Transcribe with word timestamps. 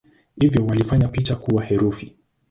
Hivyo 0.35 0.65
walifanya 0.65 1.07
picha 1.07 1.35
kuwa 1.35 1.63
herufi. 1.63 2.15